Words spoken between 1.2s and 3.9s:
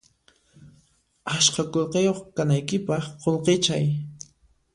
Askha qullqiyuq kanaykipaq qullqichay